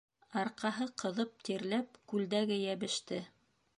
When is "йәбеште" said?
2.65-3.21